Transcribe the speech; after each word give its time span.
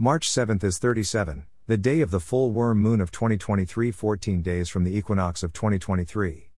March 0.00 0.30
7th 0.30 0.62
is 0.62 0.78
37, 0.78 1.44
the 1.66 1.76
day 1.76 2.00
of 2.02 2.12
the 2.12 2.20
full 2.20 2.52
worm 2.52 2.78
moon 2.78 3.00
of 3.00 3.10
2023, 3.10 3.90
14 3.90 4.42
days 4.42 4.68
from 4.68 4.84
the 4.84 4.96
equinox 4.96 5.42
of 5.42 5.52
2023. 5.52 6.50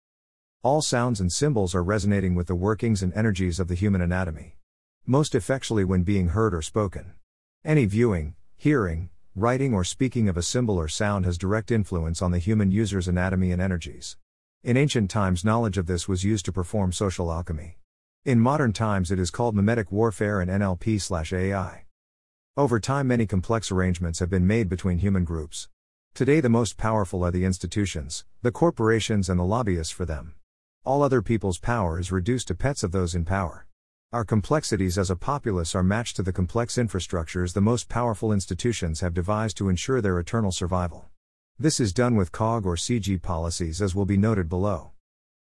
All 0.62 0.82
sounds 0.82 1.22
and 1.22 1.32
symbols 1.32 1.74
are 1.74 1.82
resonating 1.82 2.36
with 2.36 2.48
the 2.48 2.56
workings 2.56 3.02
and 3.02 3.14
energies 3.14 3.58
of 3.58 3.70
the 3.70 3.76
human 3.76 4.02
anatomy. 4.02 4.58
Most 5.06 5.36
effectually 5.36 5.86
when 5.86 6.04
being 6.04 6.28
heard 6.28 6.54
or 6.54 6.62
spoken. 6.62 7.14
Any 7.64 7.86
viewing, 7.86 8.36
hearing, 8.58 9.10
writing, 9.34 9.74
or 9.74 9.86
speaking 9.86 10.28
of 10.28 10.36
a 10.36 10.44
symbol 10.44 10.78
or 10.78 10.90
sound 10.90 11.24
has 11.24 11.38
direct 11.38 11.72
influence 11.72 12.22
on 12.22 12.32
the 12.32 12.40
human 12.40 12.72
user's 12.72 13.08
anatomy 13.08 13.54
and 13.54 13.62
energies. 13.62 14.18
In 14.66 14.76
ancient 14.76 15.10
times, 15.10 15.46
knowledge 15.46 15.78
of 15.78 15.86
this 15.86 16.10
was 16.10 16.26
used 16.26 16.44
to 16.44 16.52
perform 16.52 16.92
social 16.92 17.32
alchemy. 17.32 17.78
In 18.26 18.42
modern 18.42 18.74
times, 18.74 19.12
it 19.12 19.18
is 19.18 19.32
called 19.32 19.56
mimetic 19.56 19.94
warfare 19.94 20.42
and 20.42 20.52
NLP/AI. 20.52 21.86
Over 22.58 22.80
time, 22.80 23.08
many 23.08 23.26
complex 23.26 23.72
arrangements 23.72 24.20
have 24.20 24.30
been 24.30 24.46
made 24.48 24.68
between 24.68 24.98
human 24.98 25.24
groups. 25.24 25.70
Today, 26.14 26.42
the 26.42 26.50
most 26.50 26.78
powerful 26.78 27.24
are 27.24 27.32
the 27.32 27.46
institutions, 27.46 28.26
the 28.42 28.52
corporations, 28.52 29.30
and 29.30 29.40
the 29.40 29.46
lobbyists 29.46 29.94
for 29.94 30.06
them. 30.06 30.34
All 30.84 31.04
other 31.04 31.22
people's 31.22 31.60
power 31.60 32.00
is 32.00 32.12
reduced 32.12 32.48
to 32.48 32.56
pets 32.56 32.84
of 32.84 32.92
those 32.92 33.16
in 33.16 33.24
power. 33.24 33.66
Our 34.12 34.26
complexities 34.26 34.98
as 34.98 35.10
a 35.10 35.16
populace 35.16 35.76
are 35.76 35.84
matched 35.84 36.16
to 36.16 36.24
the 36.24 36.34
complex 36.34 36.76
infrastructures 36.76 37.54
the 37.54 37.62
most 37.62 37.88
powerful 37.88 38.34
institutions 38.34 39.02
have 39.02 39.14
devised 39.14 39.56
to 39.58 39.70
ensure 39.70 40.02
their 40.02 40.20
eternal 40.20 40.52
survival. 40.52 41.10
This 41.60 41.80
is 41.80 41.94
done 41.94 42.16
with 42.16 42.32
COG 42.32 42.66
or 42.66 42.76
CG 42.76 43.22
policies, 43.22 43.82
as 43.82 43.94
will 43.94 44.06
be 44.06 44.18
noted 44.18 44.50
below. 44.50 44.92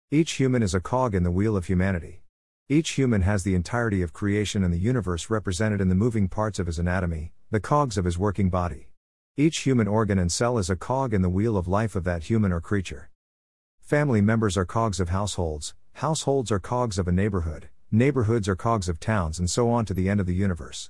Each 0.09 0.33
human 0.33 0.63
is 0.63 0.73
a 0.73 0.79
cog 0.79 1.13
in 1.13 1.23
the 1.23 1.31
wheel 1.31 1.57
of 1.57 1.65
humanity. 1.65 2.21
Each 2.67 2.93
human 2.93 3.21
has 3.21 3.43
the 3.43 3.53
entirety 3.53 4.01
of 4.01 4.11
creation 4.11 4.63
and 4.63 4.73
the 4.73 4.79
universe 4.79 5.29
represented 5.29 5.79
in 5.79 5.87
the 5.87 5.93
moving 5.93 6.27
parts 6.27 6.57
of 6.57 6.65
his 6.65 6.79
anatomy, 6.79 7.31
the 7.51 7.59
cogs 7.59 7.95
of 7.95 8.05
his 8.05 8.17
working 8.17 8.49
body. 8.49 8.89
Each 9.37 9.59
human 9.59 9.87
organ 9.87 10.17
and 10.17 10.31
cell 10.31 10.57
is 10.57 10.67
a 10.67 10.75
cog 10.75 11.13
in 11.13 11.21
the 11.21 11.29
wheel 11.29 11.57
of 11.57 11.67
life 11.67 11.95
of 11.95 12.05
that 12.05 12.23
human 12.23 12.51
or 12.51 12.59
creature. 12.59 13.11
Family 13.81 14.19
members 14.19 14.57
are 14.57 14.65
cogs 14.65 14.99
of 14.99 15.09
households, 15.09 15.75
households 15.93 16.51
are 16.51 16.57
cogs 16.57 16.97
of 16.97 17.07
a 17.07 17.11
neighborhood, 17.11 17.69
neighborhoods 17.91 18.49
are 18.49 18.55
cogs 18.55 18.89
of 18.89 18.99
towns, 18.99 19.37
and 19.37 19.47
so 19.47 19.69
on 19.69 19.85
to 19.85 19.93
the 19.93 20.09
end 20.09 20.19
of 20.19 20.25
the 20.25 20.33
universe. 20.33 20.89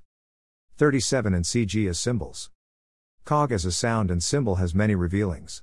37 0.77 1.33
and 1.33 1.43
CG 1.43 1.89
as 1.89 1.99
symbols. 1.99 2.51
Cog 3.25 3.51
as 3.51 3.65
a 3.65 3.71
sound 3.73 4.09
and 4.09 4.23
symbol 4.23 4.55
has 4.55 4.73
many 4.73 4.95
revealings. 4.95 5.61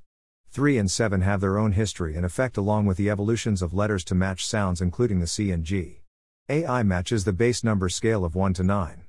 3 0.51 0.77
and 0.77 0.91
7 0.91 1.23
have 1.23 1.41
their 1.41 1.57
own 1.57 1.73
history 1.73 2.17
and 2.17 2.27
effect 2.27 2.59
along 2.59 2.85
with 2.85 2.99
the 2.99 3.09
evolutions 3.09 3.63
of 3.63 3.73
letters 3.73 4.05
to 4.05 4.15
match 4.15 4.45
sounds 4.47 4.83
including 4.83 5.19
the 5.19 5.27
C 5.27 5.51
and 5.51 5.65
G. 5.65 6.02
AI 6.49 6.83
matches 6.83 7.25
the 7.25 7.33
base 7.33 7.63
number 7.63 7.89
scale 7.89 8.25
of 8.25 8.35
1 8.35 8.55
to 8.55 8.65
9. 8.65 9.05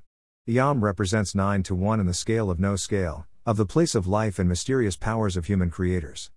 Yam 0.46 0.84
represents 0.84 1.34
9 1.34 1.64
to 1.64 1.74
1 1.74 2.00
in 2.00 2.06
the 2.06 2.14
scale 2.14 2.52
of 2.52 2.60
no 2.60 2.76
scale, 2.76 3.26
of 3.44 3.58
the 3.58 3.66
place 3.66 3.96
of 3.96 4.06
life 4.06 4.38
and 4.38 4.48
mysterious 4.48 4.96
powers 4.96 5.36
of 5.36 5.48
human 5.48 5.72
creators. 5.72 6.30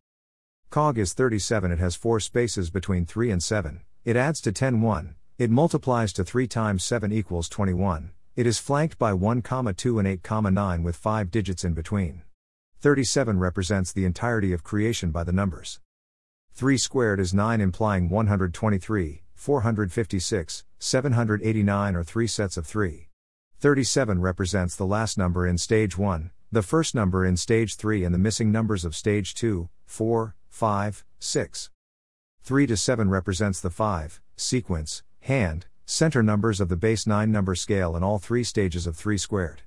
Cog 0.70 0.96
is 0.96 1.12
37, 1.12 1.70
it 1.70 1.78
has 1.78 1.96
4 1.96 2.18
spaces 2.18 2.70
between 2.70 3.04
3 3.04 3.30
and 3.30 3.42
7, 3.42 3.82
it 4.06 4.16
adds 4.16 4.40
to 4.40 4.52
10 4.52 4.80
1, 4.80 5.14
it 5.36 5.50
multiplies 5.50 6.14
to 6.14 6.24
3 6.24 6.48
times 6.48 6.82
7 6.82 7.12
equals 7.12 7.50
21, 7.50 8.12
it 8.34 8.46
is 8.46 8.58
flanked 8.58 8.98
by 8.98 9.12
1, 9.12 9.42
2 9.42 9.98
and 9.98 10.08
8, 10.08 10.30
9 10.30 10.82
with 10.82 10.96
5 10.96 11.30
digits 11.30 11.62
in 11.62 11.74
between. 11.74 12.22
37 12.80 13.38
represents 13.38 13.92
the 13.92 14.06
entirety 14.06 14.54
of 14.54 14.64
creation 14.64 15.10
by 15.10 15.24
the 15.24 15.32
numbers. 15.32 15.78
3 16.54 16.78
squared 16.78 17.20
is 17.20 17.34
9 17.34 17.60
implying 17.60 18.08
123, 18.08 19.24
456, 19.34 20.64
789 20.78 21.96
or 21.96 22.04
3 22.04 22.26
sets 22.26 22.56
of 22.56 22.66
3. 22.66 23.08
37 23.58 24.20
represents 24.20 24.76
the 24.76 24.86
last 24.86 25.16
number 25.16 25.46
in 25.46 25.56
stage 25.56 25.96
1, 25.96 26.30
the 26.52 26.62
first 26.62 26.94
number 26.94 27.24
in 27.24 27.36
stage 27.36 27.76
3 27.76 28.04
and 28.04 28.14
the 28.14 28.18
missing 28.18 28.52
numbers 28.52 28.84
of 28.84 28.94
stage 28.94 29.34
2, 29.34 29.68
4, 29.86 30.34
5, 30.48 31.04
6. 31.18 31.70
3 32.42 32.66
to 32.66 32.76
7 32.76 33.10
represents 33.10 33.60
the 33.60 33.70
5, 33.70 34.20
sequence, 34.36 35.02
hand, 35.20 35.66
center 35.84 36.22
numbers 36.22 36.60
of 36.60 36.68
the 36.68 36.76
base 36.76 37.06
9 37.06 37.32
number 37.32 37.54
scale 37.54 37.96
in 37.96 38.02
all 38.02 38.18
three 38.18 38.44
stages 38.44 38.86
of 38.86 38.96
3 38.96 39.16
squared. 39.16 39.62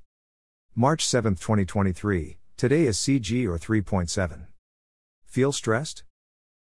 March 0.76 1.06
7, 1.06 1.36
2023, 1.36 2.38
today 2.56 2.84
is 2.84 2.97
CG 2.97 3.46
or 3.47 3.58
3.7. 3.58 4.47
Feel 5.26 5.52
stressed? 5.52 6.03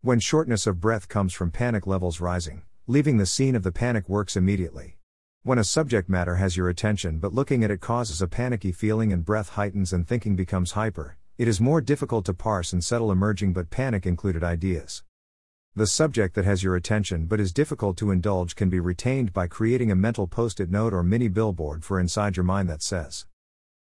When 0.01 0.19
shortness 0.19 0.67
of 0.67 0.79
breath 0.79 1.07
comes 1.07 1.33
from 1.33 1.49
panic 1.49 1.87
levels 1.87 2.21
rising, 2.21 2.63
leaving 2.87 3.17
the 3.17 3.25
scene 3.25 3.55
of 3.55 3.63
the 3.63 3.71
panic 3.71 4.07
works 4.07 4.37
immediately. 4.37 4.95
When 5.41 5.57
a 5.57 5.63
subject 5.63 6.07
matter 6.07 6.35
has 6.35 6.55
your 6.55 6.69
attention 6.69 7.17
but 7.17 7.33
looking 7.33 7.63
at 7.63 7.71
it 7.71 7.81
causes 7.81 8.21
a 8.21 8.27
panicky 8.27 8.71
feeling 8.71 9.11
and 9.11 9.25
breath 9.25 9.49
heightens 9.49 9.91
and 9.91 10.07
thinking 10.07 10.35
becomes 10.35 10.73
hyper, 10.73 11.17
it 11.39 11.47
is 11.47 11.59
more 11.59 11.81
difficult 11.81 12.25
to 12.25 12.33
parse 12.35 12.73
and 12.73 12.83
settle 12.83 13.11
emerging 13.11 13.53
but 13.53 13.71
panic 13.71 14.05
included 14.05 14.43
ideas. 14.43 15.03
The 15.75 15.87
subject 15.87 16.35
that 16.35 16.45
has 16.45 16.61
your 16.61 16.75
attention 16.75 17.25
but 17.25 17.39
is 17.39 17.51
difficult 17.51 17.97
to 17.97 18.11
indulge 18.11 18.55
can 18.55 18.69
be 18.69 18.79
retained 18.79 19.33
by 19.33 19.47
creating 19.47 19.89
a 19.89 19.95
mental 19.95 20.27
post 20.27 20.59
it 20.59 20.69
note 20.69 20.93
or 20.93 21.01
mini 21.01 21.27
billboard 21.27 21.83
for 21.83 21.99
inside 21.99 22.37
your 22.37 22.43
mind 22.43 22.69
that 22.69 22.83
says, 22.83 23.25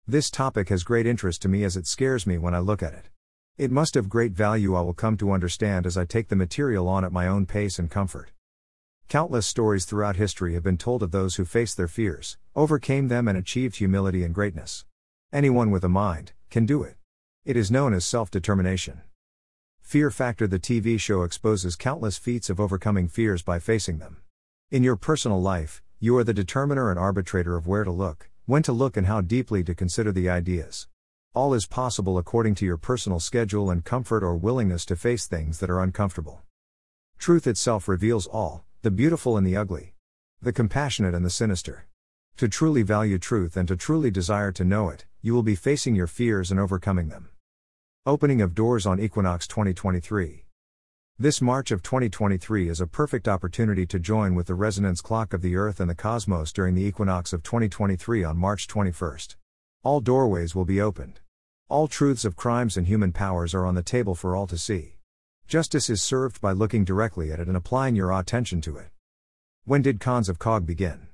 This 0.06 0.30
topic 0.30 0.69
has 0.69 0.84
great 0.84 1.06
interest 1.06 1.41
to 1.42 1.48
me 1.48 1.64
as 1.64 1.78
it 1.78 1.86
scares 1.86 2.26
me 2.26 2.36
when 2.36 2.54
I 2.54 2.59
look 2.59 2.82
at 2.82 2.92
it. 2.92 3.09
It 3.56 3.70
must 3.70 3.94
have 3.94 4.10
great 4.10 4.32
value, 4.32 4.74
I 4.74 4.82
will 4.82 4.92
come 4.92 5.16
to 5.16 5.32
understand 5.32 5.86
as 5.86 5.97
I 5.97 6.04
take 6.04 6.28
the 6.28 6.36
material 6.36 6.88
on 6.88 7.06
at 7.06 7.12
my 7.12 7.26
own 7.26 7.47
pace 7.47 7.78
and 7.78 7.91
comfort. 7.91 8.32
Countless 9.12 9.46
stories 9.46 9.84
throughout 9.84 10.16
history 10.16 10.54
have 10.54 10.62
been 10.62 10.78
told 10.78 11.02
of 11.02 11.10
those 11.10 11.36
who 11.36 11.44
faced 11.44 11.76
their 11.76 11.86
fears, 11.86 12.38
overcame 12.56 13.08
them, 13.08 13.28
and 13.28 13.36
achieved 13.36 13.76
humility 13.76 14.24
and 14.24 14.34
greatness. 14.34 14.86
Anyone 15.30 15.70
with 15.70 15.84
a 15.84 15.88
mind 15.90 16.32
can 16.48 16.64
do 16.64 16.82
it. 16.82 16.96
It 17.44 17.54
is 17.54 17.70
known 17.70 17.92
as 17.92 18.06
self 18.06 18.30
determination. 18.30 19.02
Fear 19.82 20.10
Factor 20.10 20.46
The 20.46 20.58
TV 20.58 20.98
show 20.98 21.24
exposes 21.24 21.76
countless 21.76 22.16
feats 22.16 22.48
of 22.48 22.58
overcoming 22.58 23.06
fears 23.06 23.42
by 23.42 23.58
facing 23.58 23.98
them. 23.98 24.22
In 24.70 24.82
your 24.82 24.96
personal 24.96 25.42
life, 25.42 25.82
you 25.98 26.16
are 26.16 26.24
the 26.24 26.32
determiner 26.32 26.88
and 26.88 26.98
arbitrator 26.98 27.54
of 27.54 27.66
where 27.66 27.84
to 27.84 27.90
look, 27.90 28.30
when 28.46 28.62
to 28.62 28.72
look, 28.72 28.96
and 28.96 29.08
how 29.08 29.20
deeply 29.20 29.62
to 29.64 29.74
consider 29.74 30.10
the 30.10 30.30
ideas. 30.30 30.88
All 31.34 31.52
is 31.52 31.66
possible 31.66 32.16
according 32.16 32.54
to 32.54 32.64
your 32.64 32.78
personal 32.78 33.20
schedule 33.20 33.70
and 33.70 33.84
comfort 33.84 34.22
or 34.22 34.36
willingness 34.36 34.86
to 34.86 34.96
face 34.96 35.26
things 35.26 35.58
that 35.58 35.68
are 35.68 35.82
uncomfortable. 35.82 36.40
Truth 37.18 37.46
itself 37.46 37.88
reveals 37.88 38.26
all, 38.26 38.64
the 38.82 38.91
beautiful 38.91 39.37
and 39.37 39.47
the 39.47 39.56
ugly, 39.56 39.94
the 40.41 40.53
compassionate 40.53 41.15
and 41.15 41.25
the 41.25 41.31
sinister. 41.31 41.87
To 42.37 42.48
truly 42.48 42.82
value 42.82 43.16
truth 43.16 43.56
and 43.56 43.69
to 43.69 43.76
truly 43.76 44.10
desire 44.10 44.50
to 44.50 44.65
know 44.65 44.88
it, 44.88 45.06
you 45.20 45.34
will 45.34 45.44
be 45.44 45.54
facing 45.54 45.94
your 45.94 46.09
fears 46.09 46.50
and 46.50 46.59
overcoming 46.59 47.09
them. 47.09 47.28
Opening 48.06 48.42
of 48.42 48.56
doors 48.56 48.84
on 48.84 48.98
Equinox 48.98 49.47
2023. 49.47 50.47
This 51.16 51.41
March 51.41 51.71
of 51.71 51.84
2023 51.84 52.69
is 52.69 52.81
a 52.81 52.88
perfect 52.88 53.28
opportunity 53.28 53.87
to 53.87 54.00
join 54.00 54.34
with 54.34 54.48
the 54.48 54.56
resonance 54.56 55.00
clock 55.00 55.32
of 55.32 55.42
the 55.42 55.54
Earth 55.54 55.78
and 55.78 55.88
the 55.88 55.94
cosmos 55.94 56.53
during 56.53 56.75
the 56.75 56.84
equinox 56.84 57.32
of 57.32 57.44
2023 57.44 58.25
on 58.25 58.37
March 58.37 58.66
21st. 58.66 59.37
All 59.84 60.00
doorways 60.00 60.56
will 60.56 60.65
be 60.65 60.81
opened. 60.81 61.21
All 61.69 61.87
truths 61.87 62.25
of 62.25 62.34
crimes 62.34 62.76
and 62.76 62.88
human 62.88 63.12
powers 63.12 63.54
are 63.54 63.65
on 63.65 63.76
the 63.76 63.84
table 63.84 64.16
for 64.16 64.34
all 64.34 64.48
to 64.48 64.59
see. 64.59 64.97
Justice 65.52 65.90
is 65.90 66.02
served 66.02 66.40
by 66.40 66.52
looking 66.52 66.82
directly 66.82 67.30
at 67.30 67.38
it 67.38 67.46
and 67.46 67.58
applying 67.58 67.94
your 67.94 68.10
attention 68.10 68.62
to 68.62 68.78
it. 68.78 68.88
When 69.66 69.82
did 69.82 70.00
cons 70.00 70.30
of 70.30 70.38
COG 70.38 70.64
begin? 70.64 71.08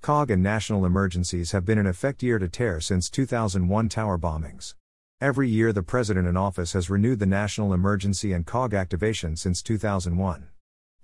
COG 0.00 0.32
and 0.32 0.42
national 0.42 0.84
emergencies 0.84 1.52
have 1.52 1.64
been 1.64 1.78
in 1.78 1.86
effect 1.86 2.24
year 2.24 2.40
to 2.40 2.48
tear 2.48 2.80
since 2.80 3.08
2001 3.08 3.88
tower 3.88 4.18
bombings. 4.18 4.74
Every 5.20 5.48
year, 5.48 5.72
the 5.72 5.84
president 5.84 6.26
in 6.26 6.36
office 6.36 6.72
has 6.72 6.90
renewed 6.90 7.20
the 7.20 7.26
national 7.26 7.72
emergency 7.72 8.32
and 8.32 8.44
COG 8.44 8.74
activation 8.74 9.36
since 9.36 9.62
2001. 9.62 10.48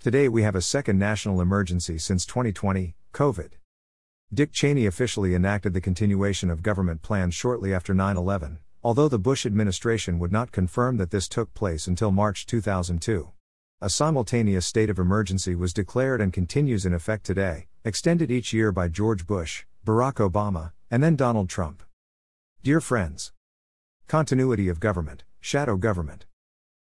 Today, 0.00 0.28
we 0.28 0.42
have 0.42 0.56
a 0.56 0.60
second 0.60 0.98
national 0.98 1.41
emergency 1.41 1.97
since 1.97 2.26
2020 2.26 2.97
COVID. 3.12 3.52
Dick 4.34 4.50
Cheney 4.50 4.84
officially 4.84 5.36
enacted 5.36 5.74
the 5.74 5.80
continuation 5.80 6.50
of 6.50 6.64
government 6.64 7.02
plans 7.02 7.34
shortly 7.34 7.72
after 7.72 7.94
9 7.94 8.16
11, 8.16 8.59
although 8.88 9.06
the 9.06 9.18
Bush 9.18 9.44
administration 9.44 10.18
would 10.18 10.32
not 10.32 10.50
confirm 10.50 10.96
that 10.96 11.10
this 11.10 11.28
took 11.28 11.52
place 11.52 11.86
until 11.86 12.10
March 12.10 12.46
2002. 12.46 13.28
A 13.82 13.90
simultaneous 13.90 14.64
state 14.64 14.88
of 14.88 14.98
emergency 14.98 15.54
was 15.54 15.74
declared 15.74 16.22
and 16.22 16.32
continues 16.32 16.86
in 16.86 16.94
effect 16.94 17.26
today, 17.26 17.66
extended 17.84 18.30
each 18.30 18.54
year 18.54 18.72
by 18.72 18.88
George 18.88 19.26
Bush, 19.26 19.66
Barack 19.84 20.14
Obama, 20.26 20.72
and 20.90 21.02
then 21.02 21.16
Donald 21.16 21.50
Trump. 21.50 21.82
Dear 22.62 22.80
friends, 22.80 23.34
Continuity 24.06 24.70
of 24.70 24.80
government, 24.80 25.22
shadow 25.38 25.76
government. 25.76 26.24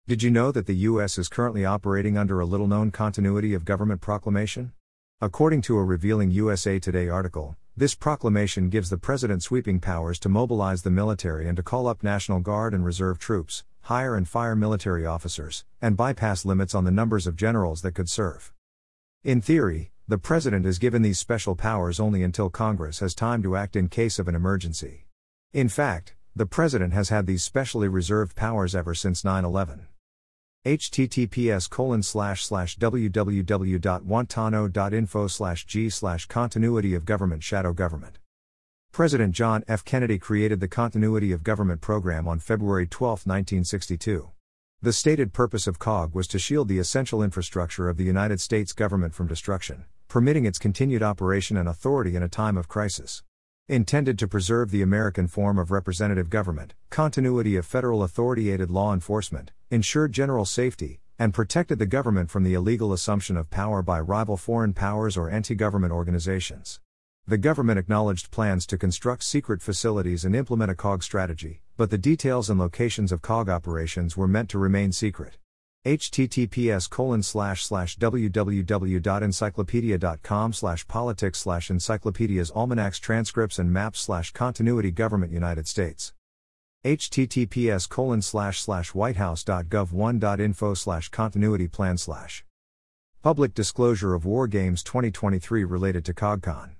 Did 0.06 0.22
you 0.22 0.30
know 0.30 0.52
that 0.52 0.66
the 0.66 0.76
U.S. 0.90 1.16
is 1.16 1.30
currently 1.30 1.64
operating 1.64 2.18
under 2.18 2.40
a 2.40 2.44
little 2.44 2.66
known 2.66 2.90
continuity 2.90 3.54
of 3.54 3.64
government 3.64 4.02
proclamation? 4.02 4.74
According 5.22 5.62
to 5.62 5.78
a 5.78 5.82
revealing 5.82 6.30
USA 6.30 6.78
Today 6.78 7.08
article, 7.08 7.56
this 7.78 7.94
proclamation 7.94 8.70
gives 8.70 8.88
the 8.88 8.96
president 8.96 9.42
sweeping 9.42 9.80
powers 9.80 10.18
to 10.18 10.30
mobilize 10.30 10.82
the 10.82 10.90
military 10.90 11.46
and 11.46 11.58
to 11.58 11.62
call 11.62 11.86
up 11.86 12.02
National 12.02 12.40
Guard 12.40 12.72
and 12.72 12.86
Reserve 12.86 13.18
troops, 13.18 13.64
hire 13.82 14.16
and 14.16 14.26
fire 14.26 14.56
military 14.56 15.04
officers, 15.04 15.64
and 15.82 15.94
bypass 15.94 16.46
limits 16.46 16.74
on 16.74 16.84
the 16.84 16.90
numbers 16.90 17.26
of 17.26 17.36
generals 17.36 17.82
that 17.82 17.92
could 17.92 18.08
serve. 18.08 18.50
In 19.24 19.42
theory, 19.42 19.90
the 20.08 20.16
president 20.16 20.64
is 20.64 20.78
given 20.78 21.02
these 21.02 21.18
special 21.18 21.54
powers 21.54 22.00
only 22.00 22.22
until 22.22 22.48
Congress 22.48 23.00
has 23.00 23.14
time 23.14 23.42
to 23.42 23.56
act 23.56 23.76
in 23.76 23.88
case 23.88 24.18
of 24.18 24.26
an 24.26 24.34
emergency. 24.34 25.06
In 25.52 25.68
fact, 25.68 26.14
the 26.34 26.46
President 26.46 26.92
has 26.92 27.08
had 27.10 27.26
these 27.26 27.42
specially 27.42 27.88
reserved 27.88 28.36
powers 28.36 28.74
ever 28.74 28.94
since 28.94 29.24
9 29.24 29.44
11 29.44 29.86
https 30.66 31.70
colon 31.70 32.02
slash 32.02 32.44
slash 32.44 32.76
www.wanttoknow.info 32.76 35.26
slash 35.28 35.64
g 35.64 35.88
slash 35.88 36.26
continuity 36.26 36.92
of 36.92 37.04
government 37.04 37.44
shadow 37.44 37.72
government. 37.72 38.18
President 38.90 39.32
john 39.32 39.62
f. 39.68 39.84
Kennedy 39.84 40.18
created 40.18 40.58
the 40.58 40.66
continuity 40.66 41.30
of 41.30 41.44
government 41.44 41.80
program 41.80 42.26
on 42.26 42.40
february 42.40 42.86
12 42.86 43.26
1962 43.26 44.30
the 44.82 44.92
stated 44.92 45.32
purpose 45.32 45.68
of 45.68 45.78
cog 45.78 46.14
was 46.14 46.26
to 46.26 46.38
shield 46.38 46.66
the 46.66 46.78
essential 46.78 47.22
infrastructure 47.22 47.88
of 47.88 47.96
the 47.96 48.04
united 48.04 48.40
states 48.40 48.72
government 48.72 49.14
from 49.14 49.28
destruction 49.28 49.84
permitting 50.08 50.46
its 50.46 50.58
continued 50.58 51.02
operation 51.02 51.56
and 51.56 51.68
authority 51.68 52.16
in 52.16 52.24
a 52.24 52.28
time 52.28 52.56
of 52.56 52.68
crisis 52.68 53.22
Intended 53.68 54.16
to 54.20 54.28
preserve 54.28 54.70
the 54.70 54.82
American 54.82 55.26
form 55.26 55.58
of 55.58 55.72
representative 55.72 56.30
government, 56.30 56.74
continuity 56.88 57.56
of 57.56 57.66
federal 57.66 58.04
authority 58.04 58.52
aided 58.52 58.70
law 58.70 58.94
enforcement, 58.94 59.50
ensured 59.72 60.12
general 60.12 60.44
safety, 60.44 61.00
and 61.18 61.34
protected 61.34 61.80
the 61.80 61.84
government 61.84 62.30
from 62.30 62.44
the 62.44 62.54
illegal 62.54 62.92
assumption 62.92 63.36
of 63.36 63.50
power 63.50 63.82
by 63.82 63.98
rival 63.98 64.36
foreign 64.36 64.72
powers 64.72 65.16
or 65.16 65.28
anti 65.28 65.56
government 65.56 65.92
organizations. 65.92 66.78
The 67.26 67.38
government 67.38 67.80
acknowledged 67.80 68.30
plans 68.30 68.66
to 68.66 68.78
construct 68.78 69.24
secret 69.24 69.60
facilities 69.60 70.24
and 70.24 70.36
implement 70.36 70.70
a 70.70 70.76
COG 70.76 71.02
strategy, 71.02 71.60
but 71.76 71.90
the 71.90 71.98
details 71.98 72.48
and 72.48 72.60
locations 72.60 73.10
of 73.10 73.20
COG 73.20 73.48
operations 73.48 74.16
were 74.16 74.28
meant 74.28 74.48
to 74.50 74.60
remain 74.60 74.92
secret 74.92 75.38
https 75.86 76.90
colon 76.90 77.22
slash 77.22 77.64
slash 77.64 77.96
www.encyclopedia.com 77.96 80.52
slash 80.52 80.86
politics 80.88 81.38
slash 81.38 81.70
encyclopedias 81.70 82.50
almanacs 82.50 82.98
transcripts 82.98 83.60
and 83.60 83.72
maps 83.72 84.00
slash 84.00 84.32
continuity 84.32 84.90
government 84.90 85.30
united 85.30 85.68
states. 85.68 86.12
https 86.84 87.88
colon 87.88 88.20
slash 88.20 88.60
slash 88.60 88.94
whitehouse.gov1.info 88.94 90.74
slash 90.74 91.08
continuity 91.08 91.68
plan 91.68 91.96
slash. 91.96 92.44
Public 93.22 93.54
disclosure 93.54 94.14
of 94.14 94.24
war 94.24 94.48
games 94.48 94.82
2023 94.82 95.62
related 95.62 96.04
to 96.04 96.12
cogcon 96.12 96.70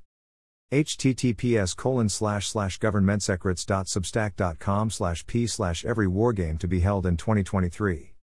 https 0.73 1.77
colon 1.77 2.09
slash 2.09 2.49
slash 2.49 2.81
governmentsecrets.substack.com 2.81 4.91
slash 4.91 5.25
p 5.29 5.47
slash 5.47 5.85
every 5.85 6.09
wargame 6.09 6.59
to 6.59 6.67
be 6.67 6.81
held 6.81 7.07
in 7.07 7.17
2023 7.17 8.16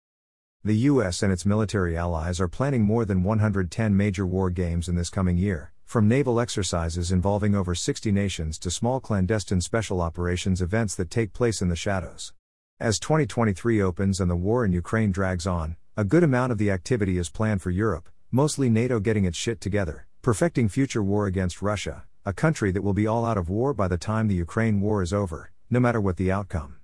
the 0.64 0.76
US 0.90 1.24
and 1.24 1.32
its 1.32 1.44
military 1.44 1.96
allies 1.96 2.40
are 2.40 2.46
planning 2.46 2.82
more 2.82 3.04
than 3.04 3.24
110 3.24 3.96
major 3.96 4.24
war 4.24 4.48
games 4.48 4.88
in 4.88 4.94
this 4.94 5.10
coming 5.10 5.36
year, 5.36 5.72
from 5.84 6.06
naval 6.06 6.38
exercises 6.38 7.10
involving 7.10 7.56
over 7.56 7.74
60 7.74 8.12
nations 8.12 8.60
to 8.60 8.70
small 8.70 9.00
clandestine 9.00 9.60
special 9.60 10.00
operations 10.00 10.62
events 10.62 10.94
that 10.94 11.10
take 11.10 11.32
place 11.32 11.62
in 11.62 11.68
the 11.68 11.74
shadows. 11.74 12.32
As 12.78 13.00
2023 13.00 13.82
opens 13.82 14.20
and 14.20 14.30
the 14.30 14.36
war 14.36 14.64
in 14.64 14.70
Ukraine 14.70 15.10
drags 15.10 15.48
on, 15.48 15.74
a 15.96 16.04
good 16.04 16.22
amount 16.22 16.52
of 16.52 16.58
the 16.58 16.70
activity 16.70 17.18
is 17.18 17.28
planned 17.28 17.60
for 17.60 17.70
Europe, 17.70 18.08
mostly 18.30 18.70
NATO 18.70 19.00
getting 19.00 19.24
its 19.24 19.36
shit 19.36 19.60
together, 19.60 20.06
perfecting 20.22 20.68
future 20.68 21.02
war 21.02 21.26
against 21.26 21.60
Russia, 21.60 22.04
a 22.24 22.32
country 22.32 22.70
that 22.70 22.82
will 22.82 22.94
be 22.94 23.08
all 23.08 23.26
out 23.26 23.36
of 23.36 23.50
war 23.50 23.74
by 23.74 23.88
the 23.88 23.98
time 23.98 24.28
the 24.28 24.36
Ukraine 24.36 24.80
war 24.80 25.02
is 25.02 25.12
over, 25.12 25.50
no 25.70 25.80
matter 25.80 26.00
what 26.00 26.18
the 26.18 26.30
outcome. 26.30 26.76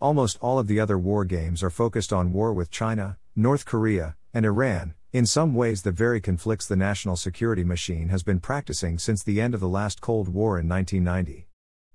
Almost 0.00 0.38
all 0.40 0.60
of 0.60 0.68
the 0.68 0.78
other 0.78 0.96
war 0.96 1.24
games 1.24 1.60
are 1.60 1.70
focused 1.70 2.12
on 2.12 2.32
war 2.32 2.52
with 2.52 2.70
China, 2.70 3.18
North 3.34 3.64
Korea, 3.64 4.14
and 4.32 4.46
Iran, 4.46 4.94
in 5.12 5.26
some 5.26 5.54
ways 5.54 5.82
the 5.82 5.90
very 5.90 6.20
conflicts 6.20 6.68
the 6.68 6.76
national 6.76 7.16
security 7.16 7.64
machine 7.64 8.08
has 8.10 8.22
been 8.22 8.38
practicing 8.38 8.96
since 9.00 9.24
the 9.24 9.40
end 9.40 9.54
of 9.54 9.60
the 9.60 9.68
last 9.68 10.00
Cold 10.00 10.28
War 10.28 10.56
in 10.56 10.68
1990. 10.68 11.48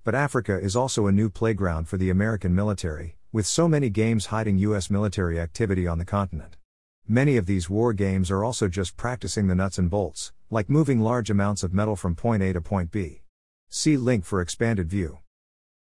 But 0.03 0.15
Africa 0.15 0.59
is 0.59 0.75
also 0.75 1.07
a 1.07 1.13
new 1.13 1.29
playground 1.29 1.87
for 1.87 1.95
the 1.95 2.09
American 2.09 2.53
military, 2.53 3.15
with 3.31 3.45
so 3.45 3.69
many 3.69 3.89
games 3.89 4.25
hiding 4.25 4.57
U.S. 4.57 4.89
military 4.89 5.39
activity 5.39 5.87
on 5.87 5.97
the 5.97 6.03
continent. 6.03 6.57
Many 7.07 7.37
of 7.37 7.45
these 7.45 7.69
war 7.69 7.93
games 7.93 8.29
are 8.29 8.43
also 8.43 8.67
just 8.67 8.97
practicing 8.97 9.47
the 9.47 9.55
nuts 9.55 9.77
and 9.77 9.89
bolts, 9.89 10.33
like 10.49 10.69
moving 10.69 10.99
large 10.99 11.29
amounts 11.29 11.63
of 11.63 11.73
metal 11.73 11.95
from 11.95 12.15
point 12.15 12.43
A 12.43 12.51
to 12.51 12.59
point 12.59 12.91
B. 12.91 13.21
See 13.69 13.95
link 13.95 14.25
for 14.25 14.41
expanded 14.41 14.89
view. 14.89 15.19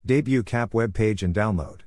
Debut 0.06 0.44
CAP 0.44 0.75
web 0.75 0.94
page 0.94 1.24
and 1.24 1.33
download. 1.33 1.81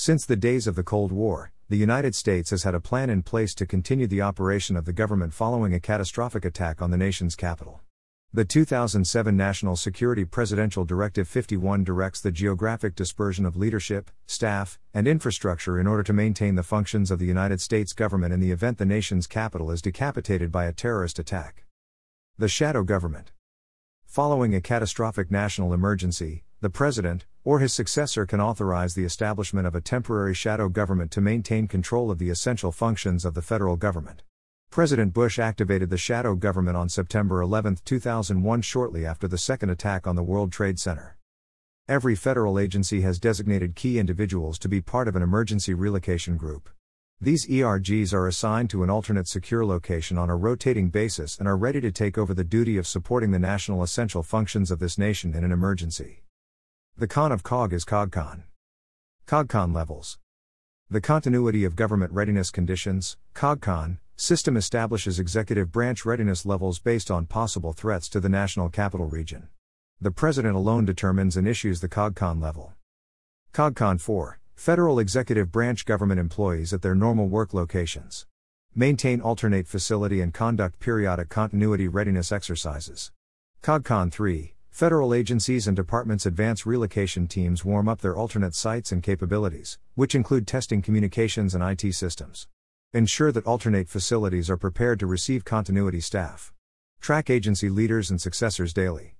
Since 0.00 0.24
the 0.24 0.34
days 0.34 0.66
of 0.66 0.76
the 0.76 0.82
Cold 0.82 1.12
War, 1.12 1.52
the 1.68 1.76
United 1.76 2.14
States 2.14 2.48
has 2.52 2.62
had 2.62 2.74
a 2.74 2.80
plan 2.80 3.10
in 3.10 3.22
place 3.22 3.54
to 3.56 3.66
continue 3.66 4.06
the 4.06 4.22
operation 4.22 4.74
of 4.74 4.86
the 4.86 4.94
government 4.94 5.34
following 5.34 5.74
a 5.74 5.78
catastrophic 5.78 6.42
attack 6.46 6.80
on 6.80 6.90
the 6.90 6.96
nation's 6.96 7.36
capital. 7.36 7.82
The 8.32 8.46
2007 8.46 9.36
National 9.36 9.76
Security 9.76 10.24
Presidential 10.24 10.86
Directive 10.86 11.28
51 11.28 11.84
directs 11.84 12.22
the 12.22 12.32
geographic 12.32 12.94
dispersion 12.94 13.44
of 13.44 13.58
leadership, 13.58 14.10
staff, 14.26 14.78
and 14.94 15.06
infrastructure 15.06 15.78
in 15.78 15.86
order 15.86 16.02
to 16.04 16.14
maintain 16.14 16.54
the 16.54 16.62
functions 16.62 17.10
of 17.10 17.18
the 17.18 17.26
United 17.26 17.60
States 17.60 17.92
government 17.92 18.32
in 18.32 18.40
the 18.40 18.52
event 18.52 18.78
the 18.78 18.86
nation's 18.86 19.26
capital 19.26 19.70
is 19.70 19.82
decapitated 19.82 20.50
by 20.50 20.64
a 20.64 20.72
terrorist 20.72 21.18
attack. 21.18 21.66
The 22.38 22.48
Shadow 22.48 22.84
Government. 22.84 23.32
Following 24.06 24.54
a 24.54 24.62
catastrophic 24.62 25.30
national 25.30 25.74
emergency, 25.74 26.44
the 26.62 26.68
President, 26.68 27.24
or 27.42 27.58
his 27.58 27.72
successor 27.72 28.26
can 28.26 28.38
authorize 28.38 28.94
the 28.94 29.04
establishment 29.04 29.66
of 29.66 29.74
a 29.74 29.80
temporary 29.80 30.34
shadow 30.34 30.68
government 30.68 31.10
to 31.10 31.20
maintain 31.22 31.66
control 31.66 32.10
of 32.10 32.18
the 32.18 32.28
essential 32.28 32.70
functions 32.70 33.24
of 33.24 33.32
the 33.32 33.40
federal 33.40 33.76
government. 33.76 34.22
President 34.70 35.14
Bush 35.14 35.38
activated 35.38 35.88
the 35.88 35.96
shadow 35.96 36.34
government 36.34 36.76
on 36.76 36.90
September 36.90 37.40
11, 37.40 37.78
2001, 37.84 38.60
shortly 38.60 39.06
after 39.06 39.26
the 39.26 39.38
second 39.38 39.70
attack 39.70 40.06
on 40.06 40.16
the 40.16 40.22
World 40.22 40.52
Trade 40.52 40.78
Center. 40.78 41.16
Every 41.88 42.14
federal 42.14 42.58
agency 42.58 43.00
has 43.00 43.18
designated 43.18 43.74
key 43.74 43.98
individuals 43.98 44.58
to 44.58 44.68
be 44.68 44.82
part 44.82 45.08
of 45.08 45.16
an 45.16 45.22
emergency 45.22 45.72
relocation 45.72 46.36
group. 46.36 46.68
These 47.22 47.46
ERGs 47.46 48.12
are 48.12 48.28
assigned 48.28 48.68
to 48.70 48.82
an 48.82 48.90
alternate 48.90 49.28
secure 49.28 49.64
location 49.64 50.18
on 50.18 50.28
a 50.28 50.36
rotating 50.36 50.90
basis 50.90 51.38
and 51.38 51.48
are 51.48 51.56
ready 51.56 51.80
to 51.80 51.90
take 51.90 52.18
over 52.18 52.34
the 52.34 52.44
duty 52.44 52.76
of 52.76 52.86
supporting 52.86 53.30
the 53.30 53.38
national 53.38 53.82
essential 53.82 54.22
functions 54.22 54.70
of 54.70 54.78
this 54.78 54.98
nation 54.98 55.34
in 55.34 55.42
an 55.42 55.52
emergency. 55.52 56.22
The 57.00 57.08
con 57.08 57.32
of 57.32 57.42
COG 57.42 57.72
is 57.72 57.86
COGCON. 57.86 58.42
COGCON 59.26 59.72
levels. 59.72 60.18
The 60.90 61.00
Continuity 61.00 61.64
of 61.64 61.74
Government 61.74 62.12
Readiness 62.12 62.50
Conditions, 62.50 63.16
COGCON, 63.32 64.00
system 64.16 64.54
establishes 64.54 65.18
executive 65.18 65.72
branch 65.72 66.04
readiness 66.04 66.44
levels 66.44 66.78
based 66.78 67.10
on 67.10 67.24
possible 67.24 67.72
threats 67.72 68.06
to 68.10 68.20
the 68.20 68.28
national 68.28 68.68
capital 68.68 69.06
region. 69.06 69.48
The 69.98 70.10
President 70.10 70.54
alone 70.54 70.84
determines 70.84 71.38
and 71.38 71.48
issues 71.48 71.80
the 71.80 71.88
COGCON 71.88 72.38
level. 72.38 72.74
COGCON 73.54 73.98
4 73.98 74.38
Federal 74.54 74.98
Executive 74.98 75.50
Branch 75.50 75.82
government 75.86 76.20
employees 76.20 76.74
at 76.74 76.82
their 76.82 76.94
normal 76.94 77.28
work 77.28 77.54
locations. 77.54 78.26
Maintain 78.74 79.22
alternate 79.22 79.66
facility 79.66 80.20
and 80.20 80.34
conduct 80.34 80.78
periodic 80.78 81.30
continuity 81.30 81.88
readiness 81.88 82.30
exercises. 82.30 83.10
COGCON 83.62 84.12
3 84.12 84.52
Federal 84.70 85.12
agencies 85.12 85.66
and 85.66 85.76
departments' 85.76 86.26
advance 86.26 86.64
relocation 86.64 87.26
teams 87.26 87.64
warm 87.64 87.88
up 87.88 88.00
their 88.00 88.16
alternate 88.16 88.54
sites 88.54 88.92
and 88.92 89.02
capabilities, 89.02 89.78
which 89.94 90.14
include 90.14 90.46
testing 90.46 90.80
communications 90.80 91.54
and 91.54 91.62
IT 91.62 91.92
systems. 91.92 92.46
Ensure 92.94 93.30
that 93.32 93.46
alternate 93.46 93.88
facilities 93.88 94.48
are 94.48 94.56
prepared 94.56 94.98
to 95.00 95.06
receive 95.06 95.44
continuity 95.44 96.00
staff. 96.00 96.52
Track 97.00 97.28
agency 97.28 97.68
leaders 97.68 98.10
and 98.10 98.20
successors 98.20 98.72
daily. 98.72 99.16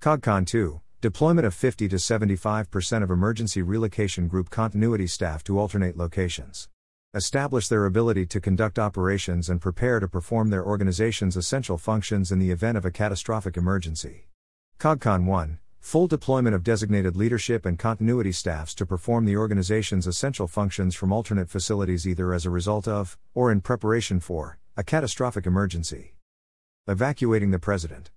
COGCON 0.00 0.46
2 0.46 0.80
Deployment 1.00 1.46
of 1.46 1.54
50 1.54 1.86
to 1.88 1.96
75% 1.96 3.02
of 3.02 3.10
emergency 3.10 3.60
relocation 3.60 4.26
group 4.26 4.48
continuity 4.48 5.06
staff 5.06 5.44
to 5.44 5.58
alternate 5.58 5.98
locations. 5.98 6.70
Establish 7.12 7.68
their 7.68 7.84
ability 7.84 8.24
to 8.26 8.40
conduct 8.40 8.78
operations 8.78 9.50
and 9.50 9.60
prepare 9.60 10.00
to 10.00 10.08
perform 10.08 10.48
their 10.48 10.64
organization's 10.64 11.36
essential 11.36 11.76
functions 11.76 12.32
in 12.32 12.38
the 12.38 12.50
event 12.50 12.78
of 12.78 12.86
a 12.86 12.90
catastrophic 12.90 13.56
emergency. 13.56 14.28
COGCON 14.78 15.24
1 15.24 15.58
Full 15.80 16.06
deployment 16.06 16.54
of 16.54 16.62
designated 16.62 17.16
leadership 17.16 17.64
and 17.64 17.78
continuity 17.78 18.32
staffs 18.32 18.74
to 18.74 18.84
perform 18.84 19.24
the 19.24 19.36
organization's 19.36 20.06
essential 20.06 20.46
functions 20.46 20.94
from 20.94 21.12
alternate 21.12 21.48
facilities 21.48 22.06
either 22.06 22.34
as 22.34 22.44
a 22.44 22.50
result 22.50 22.88
of, 22.88 23.16
or 23.34 23.52
in 23.52 23.60
preparation 23.60 24.20
for, 24.20 24.58
a 24.76 24.82
catastrophic 24.82 25.46
emergency. 25.46 26.14
Evacuating 26.86 27.50
the 27.50 27.58
President. 27.58 28.10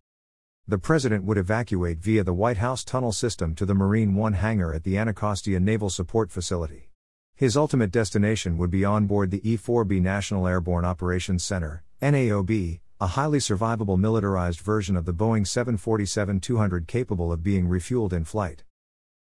The 0.67 0.77
President 0.77 1.23
would 1.23 1.37
evacuate 1.37 1.99
via 1.99 2.23
the 2.23 2.33
White 2.33 2.57
House 2.57 2.83
tunnel 2.83 3.11
system 3.11 3.55
to 3.55 3.65
the 3.65 3.75
Marine 3.75 4.15
One 4.15 4.33
hangar 4.33 4.73
at 4.73 4.83
the 4.83 4.97
Anacostia 4.97 5.59
Naval 5.59 5.89
Support 5.89 6.31
Facility. 6.31 6.89
His 7.35 7.55
ultimate 7.55 7.91
destination 7.91 8.57
would 8.57 8.71
be 8.71 8.83
on 8.83 9.05
board 9.05 9.31
the 9.31 9.49
E 9.49 9.57
4B 9.57 10.01
National 10.01 10.47
Airborne 10.47 10.85
Operations 10.85 11.43
Center, 11.43 11.83
NAOC, 12.01 12.79
a 12.99 13.05
highly 13.05 13.37
survivable 13.37 13.99
militarized 13.99 14.59
version 14.59 14.97
of 14.97 15.05
the 15.05 15.13
Boeing 15.13 15.45
747 15.45 16.39
200 16.39 16.87
capable 16.87 17.31
of 17.31 17.43
being 17.43 17.67
refueled 17.67 18.11
in 18.11 18.23
flight. 18.23 18.63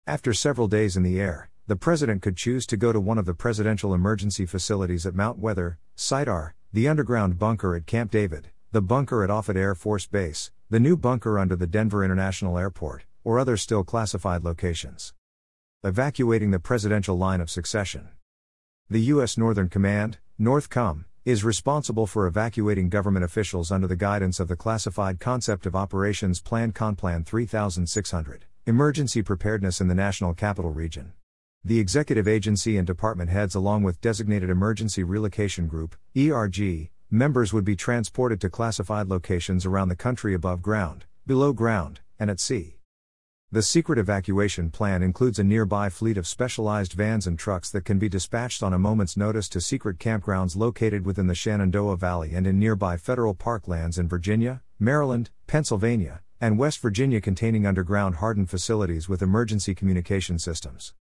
After 0.05 0.33
several 0.33 0.69
days 0.69 0.95
in 0.95 1.03
the 1.03 1.19
air, 1.19 1.50
the 1.67 1.75
president 1.75 2.21
could 2.21 2.38
choose 2.38 2.65
to 2.67 2.77
go 2.77 2.93
to 2.93 3.01
one 3.01 3.17
of 3.17 3.25
the 3.25 3.33
presidential 3.33 3.93
emergency 3.93 4.45
facilities 4.45 5.05
at 5.05 5.15
Mount 5.15 5.38
Weather, 5.38 5.79
Site 5.95 6.29
R, 6.29 6.55
the 6.71 6.88
underground 6.88 7.38
bunker 7.38 7.75
at 7.75 7.86
Camp 7.86 8.09
David, 8.09 8.51
the 8.71 8.81
bunker 8.81 9.21
at 9.21 9.29
Offutt 9.29 9.57
Air 9.57 9.75
Force 9.75 10.07
Base, 10.07 10.50
the 10.69 10.79
new 10.79 10.95
bunker 10.95 11.38
under 11.38 11.57
the 11.57 11.67
Denver 11.67 12.05
International 12.05 12.57
Airport, 12.57 13.03
or 13.25 13.38
other 13.38 13.57
still 13.57 13.83
classified 13.83 14.45
locations. 14.45 15.13
evacuating 15.83 16.51
the 16.51 16.59
presidential 16.59 17.17
line 17.17 17.41
of 17.41 17.50
succession. 17.50 18.09
The 18.89 19.01
U.S. 19.13 19.38
Northern 19.38 19.67
Command, 19.67 20.19
NORTHCOM, 20.39 21.03
is 21.27 21.43
responsible 21.43 22.07
for 22.07 22.25
evacuating 22.25 22.88
government 22.88 23.25
officials 23.25 23.69
under 23.69 23.86
the 23.86 23.98
guidance 23.98 24.39
of 24.39 24.48
the 24.48 24.55
Classified 24.55 25.19
Concept 25.19 25.65
of 25.65 25.75
Operations 25.75 26.39
Plan 26.39 26.72
CONPLAN 26.72 27.25
3600, 27.25 28.46
Emergency 28.65 29.22
Preparedness 29.22 29.81
in 29.81 29.89
the 29.89 29.93
National 29.93 30.34
Capital 30.34 30.72
Region. 30.72 31.12
The 31.65 31.81
executive 31.81 32.29
agency 32.29 32.77
and 32.77 32.88
department 32.88 33.29
heads, 33.29 33.55
along 33.55 33.84
with 33.84 34.00
designated 34.00 34.50
Emergency 34.50 35.03
Relocation 35.03 35.67
Group, 35.67 35.98
ERG, 36.17 36.91
members 37.12 37.51
would 37.51 37.65
be 37.65 37.75
transported 37.75 38.39
to 38.39 38.50
classified 38.50 39.10
locations 39.10 39.65
around 39.65 39.89
the 39.89 39.98
country 39.98 40.34
above 40.34 40.62
ground, 40.62 41.07
below 41.25 41.51
ground, 41.51 42.00
and 42.17 42.29
at 42.29 42.39
sea. 42.39 42.76
The 43.50 43.62
secret 43.62 43.98
evacuation 43.98 44.72
plan 44.72 45.01
includes 45.01 45.39
a 45.39 45.44
nearby 45.44 45.88
fleet 45.88 46.18
of 46.18 46.27
specialized 46.27 46.92
vans 46.92 47.25
and 47.25 47.39
trucks 47.39 47.70
that 47.70 47.86
can 47.86 47.98
be 47.98 48.10
dispatched 48.10 48.62
on 48.62 48.74
a 48.74 48.77
moment's 48.77 49.16
notice 49.16 49.48
to 49.50 49.62
secret 49.62 50.00
campgrounds 50.00 50.58
located 50.58 51.06
within 51.06 51.27
the 51.27 51.34
Shenandoah 51.34 51.96
Valley 51.96 52.34
and 52.34 52.46
in 52.46 52.60
nearby 52.60 52.98
federal 52.98 53.34
parklands 53.34 53.98
in 53.98 54.10
Virginia, 54.10 54.63
Maryland, 54.80 55.30
Pennsylvania, 55.48 56.20
and 56.42 56.60
West 56.60 56.80
Virginia 56.80 57.22
containing 57.22 57.66
underground 57.66 58.16
hardened 58.16 58.50
facilities 58.50 59.08
with 59.08 59.22
emergency 59.22 59.74
communication 59.74 60.38
systems. 60.38 60.94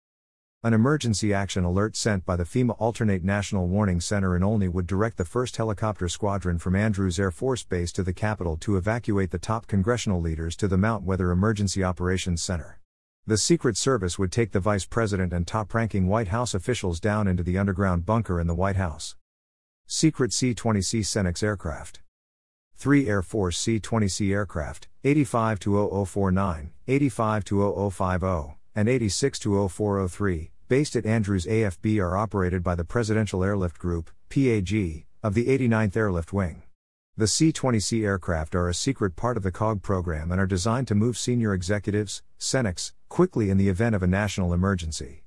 An 0.63 0.73
emergency 0.73 1.35
action 1.35 1.65
alert 1.65 1.97
sent 1.97 2.25
by 2.25 2.35
the 2.35 2.45
FEMA 2.45 2.75
Alternate 2.79 3.23
National 3.23 3.69
Warning 3.69 4.01
Center 4.01 4.35
in 4.35 4.43
Olney 4.43 4.69
would 4.69 4.87
direct 4.87 5.19
the 5.19 5.25
1st 5.25 5.57
Helicopter 5.59 6.09
Squadron 6.09 6.59
from 6.59 6.75
Andrews 6.75 7.21
Air 7.21 7.31
Force 7.31 7.63
Base 7.63 7.93
to 7.93 8.03
the 8.03 8.15
Capitol 8.15 8.57
to 8.57 8.79
evacuate 8.79 9.31
the 9.31 9.39
top 9.39 9.67
congressional 9.67 10.21
leaders 10.21 10.57
to 10.57 10.67
the 10.67 10.79
Mount 10.79 11.05
Weather 11.05 11.31
Emergency 11.31 11.85
Operations 11.85 12.43
Center. 12.43 12.81
The 13.27 13.37
Secret 13.37 13.77
Service 13.77 14.19
would 14.19 14.33
take 14.33 14.53
the 14.53 14.61
Vice 14.61 14.87
President 14.87 15.33
and 15.33 15.47
top 15.47 15.75
ranking 15.75 16.09
White 16.09 16.29
House 16.29 16.55
officials 16.55 17.01
down 17.01 17.29
into 17.29 17.43
the 17.43 17.59
underground 17.59 18.07
bunker 18.07 18.41
in 18.41 18.47
the 18.47 18.55
White 18.55 18.77
House. 18.77 19.15
Secret 19.87 20.33
C 20.33 20.55
20C 20.55 21.01
Senex 21.01 21.43
aircraft. 21.43 22.01
3 22.77 23.07
Air 23.07 23.23
Force 23.23 23.59
C 23.59 23.79
20C 23.79 24.33
aircraft, 24.33 24.89
85 25.05 25.61
0049, 25.61 26.73
85 26.89 27.45
0050, 27.45 28.56
and 28.76 28.90
86 28.90 29.40
0403, 29.40 30.50
based 30.68 30.95
at 30.95 31.06
Andrews 31.06 31.47
AFB 31.47 31.99
are 31.99 32.16
operated 32.16 32.62
by 32.62 32.75
the 32.75 32.85
Presidential 32.85 33.42
Airlift 33.42 33.78
Group, 33.78 34.11
PAG, 34.28 35.06
of 35.23 35.33
the 35.33 35.47
89th 35.47 35.97
Airlift 35.97 36.33
Wing. 36.33 36.62
The 37.16 37.26
C 37.26 37.50
20C 37.50 38.04
aircraft 38.04 38.54
are 38.54 38.68
a 38.68 38.75
secret 38.75 39.16
part 39.16 39.38
of 39.38 39.42
the 39.42 39.50
COG 39.50 39.80
program 39.80 40.30
and 40.30 40.38
are 40.38 40.47
designed 40.47 40.87
to 40.88 40.95
move 40.95 41.16
senior 41.16 41.54
executives, 41.54 42.23
SENEX, 42.38 42.92
quickly 43.09 43.49
in 43.49 43.56
the 43.56 43.71
event 43.71 43.95
of 43.95 44.02
a 44.02 44.06
national 44.06 44.52
emergency. 44.52 45.25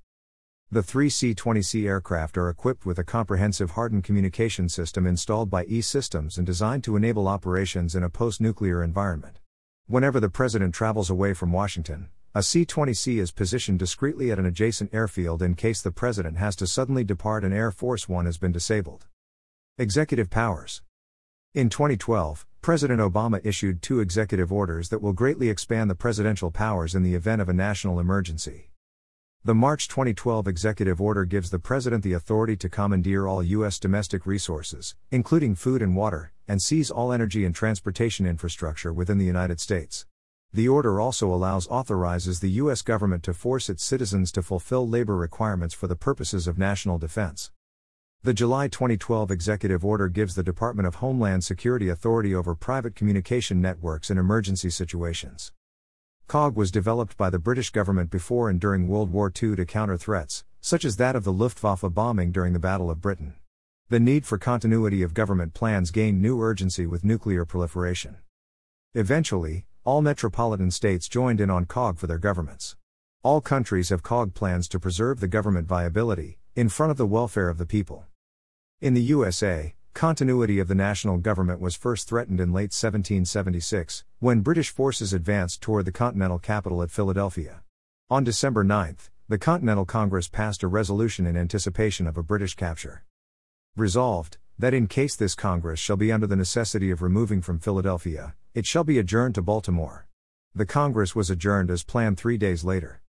The 0.69 0.83
three 0.83 1.09
C 1.09 1.33
20C 1.33 1.87
aircraft 1.87 2.37
are 2.37 2.47
equipped 2.47 2.85
with 2.85 2.99
a 2.99 3.03
comprehensive 3.03 3.71
hardened 3.71 4.03
communication 4.03 4.69
system 4.69 5.07
installed 5.07 5.49
by 5.49 5.65
E 5.65 5.81
Systems 5.81 6.37
and 6.37 6.45
designed 6.45 6.83
to 6.83 6.95
enable 6.95 7.27
operations 7.27 7.95
in 7.95 8.03
a 8.03 8.09
post 8.09 8.39
nuclear 8.39 8.83
environment. 8.83 9.39
Whenever 9.87 10.19
the 10.19 10.29
President 10.29 10.75
travels 10.75 11.09
away 11.09 11.33
from 11.33 11.51
Washington, 11.51 12.09
a 12.35 12.43
C 12.43 12.63
20C 12.63 13.19
is 13.19 13.31
positioned 13.31 13.79
discreetly 13.79 14.31
at 14.31 14.37
an 14.37 14.45
adjacent 14.45 14.93
airfield 14.93 15.41
in 15.41 15.55
case 15.55 15.81
the 15.81 15.89
President 15.89 16.37
has 16.37 16.55
to 16.57 16.67
suddenly 16.67 17.03
depart 17.03 17.43
and 17.43 17.51
Air 17.51 17.71
Force 17.71 18.07
One 18.07 18.27
has 18.27 18.37
been 18.37 18.51
disabled. 18.51 19.07
Executive 19.79 20.29
Powers 20.29 20.83
In 21.55 21.69
2012, 21.69 22.45
President 22.61 23.01
Obama 23.01 23.43
issued 23.43 23.81
two 23.81 23.99
executive 23.99 24.51
orders 24.53 24.89
that 24.89 25.01
will 25.01 25.13
greatly 25.13 25.49
expand 25.49 25.89
the 25.89 25.95
presidential 25.95 26.51
powers 26.51 26.93
in 26.93 27.01
the 27.01 27.15
event 27.15 27.41
of 27.41 27.49
a 27.49 27.53
national 27.53 27.99
emergency. 27.99 28.69
The 29.43 29.55
March 29.55 29.87
2012 29.87 30.47
executive 30.47 31.01
order 31.01 31.25
gives 31.25 31.49
the 31.49 31.57
President 31.57 32.03
the 32.03 32.13
authority 32.13 32.55
to 32.57 32.69
commandeer 32.69 33.25
all 33.25 33.41
U.S. 33.41 33.79
domestic 33.79 34.27
resources, 34.27 34.93
including 35.09 35.55
food 35.55 35.81
and 35.81 35.95
water, 35.95 36.31
and 36.47 36.61
seize 36.61 36.91
all 36.91 37.11
energy 37.11 37.43
and 37.43 37.55
transportation 37.55 38.27
infrastructure 38.27 38.93
within 38.93 39.17
the 39.17 39.25
United 39.25 39.59
States. 39.59 40.05
The 40.51 40.67
order 40.67 40.99
also 40.99 41.31
allows 41.31 41.67
authorizes 41.67 42.39
the 42.39 42.49
U.S. 42.61 42.81
government 42.81 43.21
to 43.23 43.35
force 43.35 43.69
its 43.69 43.83
citizens 43.83 44.31
to 44.31 44.41
fulfill 44.41 44.87
labor 44.87 45.15
requirements 45.15 45.75
for 45.75 45.85
the 45.85 45.95
purposes 45.95 46.47
of 46.47 46.57
national 46.57 46.97
defense. 46.97 47.51
The 48.23 48.33
July 48.33 48.67
2012 48.67 49.29
executive 49.29 49.85
order 49.85 50.09
gives 50.09 50.33
the 50.33 50.43
Department 50.43 50.87
of 50.87 50.95
Homeland 50.95 51.43
Security 51.43 51.87
authority 51.87 52.33
over 52.33 52.55
private 52.55 52.95
communication 52.95 53.61
networks 53.61 54.09
in 54.09 54.17
emergency 54.17 54.71
situations. 54.71 55.51
COG 56.27 56.55
was 56.55 56.71
developed 56.71 57.15
by 57.15 57.29
the 57.29 57.39
British 57.39 57.69
government 57.69 58.09
before 58.09 58.49
and 58.49 58.59
during 58.59 58.87
World 58.87 59.11
War 59.11 59.31
II 59.31 59.55
to 59.55 59.65
counter 59.65 59.97
threats, 59.97 60.45
such 60.61 60.83
as 60.83 60.97
that 60.97 61.15
of 61.15 61.23
the 61.23 61.31
Luftwaffe 61.31 61.85
bombing 61.93 62.31
during 62.31 62.53
the 62.53 62.59
Battle 62.59 62.89
of 62.89 63.01
Britain. 63.01 63.35
The 63.89 63.99
need 63.99 64.25
for 64.25 64.37
continuity 64.39 65.03
of 65.03 65.13
government 65.13 65.53
plans 65.53 65.91
gained 65.91 66.21
new 66.21 66.41
urgency 66.41 66.87
with 66.87 67.05
nuclear 67.05 67.45
proliferation. 67.45 68.17
Eventually, 68.93 69.65
all 69.85 70.01
metropolitan 70.01 70.71
states 70.71 71.07
joined 71.07 71.39
in 71.39 71.49
on 71.49 71.65
COG 71.65 71.97
for 71.97 72.07
their 72.07 72.17
governments. 72.17 72.75
All 73.23 73.41
countries 73.41 73.89
have 73.89 74.03
COG 74.03 74.33
plans 74.33 74.67
to 74.69 74.79
preserve 74.79 75.19
the 75.19 75.27
government 75.27 75.67
viability, 75.67 76.39
in 76.55 76.69
front 76.69 76.91
of 76.91 76.97
the 76.97 77.05
welfare 77.05 77.49
of 77.49 77.57
the 77.57 77.65
people. 77.65 78.05
In 78.81 78.93
the 78.93 79.01
USA, 79.01 79.75
continuity 79.93 80.59
of 80.59 80.67
the 80.67 80.75
national 80.75 81.17
government 81.17 81.59
was 81.61 81.75
first 81.75 82.07
threatened 82.07 82.39
in 82.39 82.53
late 82.53 82.73
1776, 82.73 84.03
when 84.19 84.41
British 84.41 84.69
forces 84.69 85.13
advanced 85.13 85.61
toward 85.61 85.85
the 85.85 85.91
Continental 85.91 86.39
capital 86.39 86.81
at 86.81 86.91
Philadelphia. 86.91 87.63
On 88.09 88.23
December 88.23 88.63
9, 88.63 88.97
the 89.27 89.37
Continental 89.37 89.85
Congress 89.85 90.27
passed 90.27 90.63
a 90.63 90.67
resolution 90.67 91.25
in 91.25 91.37
anticipation 91.37 92.07
of 92.07 92.17
a 92.17 92.23
British 92.23 92.55
capture. 92.55 93.03
Resolved, 93.75 94.37
that 94.57 94.73
in 94.73 94.87
case 94.87 95.15
this 95.15 95.35
Congress 95.35 95.79
shall 95.79 95.97
be 95.97 96.11
under 96.11 96.27
the 96.27 96.35
necessity 96.35 96.91
of 96.91 97.01
removing 97.01 97.41
from 97.41 97.59
Philadelphia, 97.59 98.35
it 98.53 98.65
shall 98.65 98.83
be 98.83 98.97
adjourned 98.97 99.35
to 99.35 99.41
Baltimore. 99.41 100.07
The 100.55 100.65
Congress 100.65 101.15
was 101.15 101.29
adjourned 101.29 101.69
as 101.69 101.83
planned 101.83 102.17
three 102.17 102.37
days 102.37 102.63
later. 102.63 103.01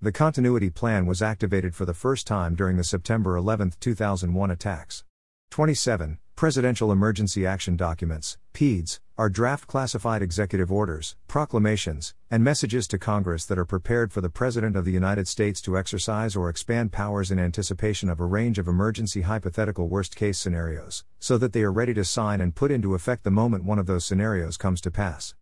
The 0.00 0.12
continuity 0.12 0.68
plan 0.68 1.06
was 1.06 1.22
activated 1.22 1.74
for 1.74 1.86
the 1.86 1.94
first 1.94 2.26
time 2.26 2.54
during 2.54 2.76
the 2.76 2.84
September 2.84 3.36
11, 3.36 3.72
2001 3.80 4.50
attacks. 4.50 5.04
27. 5.50 6.18
Presidential 6.34 6.92
Emergency 6.92 7.46
Action 7.46 7.76
Documents, 7.76 8.36
PEDS, 8.52 9.00
are 9.18 9.30
draft 9.30 9.66
classified 9.66 10.20
executive 10.20 10.70
orders, 10.70 11.16
proclamations, 11.26 12.14
and 12.30 12.44
messages 12.44 12.86
to 12.86 12.98
Congress 12.98 13.46
that 13.46 13.58
are 13.58 13.64
prepared 13.64 14.12
for 14.12 14.20
the 14.20 14.28
President 14.28 14.76
of 14.76 14.84
the 14.84 14.92
United 14.92 15.26
States 15.26 15.62
to 15.62 15.78
exercise 15.78 16.36
or 16.36 16.50
expand 16.50 16.92
powers 16.92 17.30
in 17.30 17.38
anticipation 17.38 18.10
of 18.10 18.20
a 18.20 18.26
range 18.26 18.58
of 18.58 18.68
emergency 18.68 19.22
hypothetical 19.22 19.88
worst 19.88 20.14
case 20.14 20.38
scenarios, 20.38 21.02
so 21.18 21.38
that 21.38 21.54
they 21.54 21.62
are 21.62 21.72
ready 21.72 21.94
to 21.94 22.04
sign 22.04 22.42
and 22.42 22.54
put 22.54 22.70
into 22.70 22.94
effect 22.94 23.24
the 23.24 23.30
moment 23.30 23.64
one 23.64 23.78
of 23.78 23.86
those 23.86 24.04
scenarios 24.04 24.58
comes 24.58 24.82
to 24.82 24.90
pass. 24.90 25.34